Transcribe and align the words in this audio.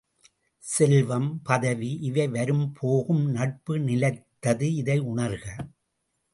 செல்வம், 0.63 1.41
பதவி 1.43 1.91
இவை 2.01 2.27
வரும் 2.27 2.73
போகும் 2.73 3.23
நட்பு 3.29 3.79
நிலைத்தது 3.79 4.75
இதை 4.75 4.99
உணர்க. 4.99 5.45